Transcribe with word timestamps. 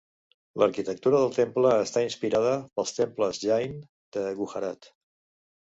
L'arquitectura 0.61 1.19
del 1.23 1.35
temple 1.35 1.73
està 1.89 2.03
inspirada 2.07 2.55
pels 2.79 2.95
temples 3.01 3.45
Jain 3.47 3.79
de 4.19 4.27
Gujarat. 4.43 4.93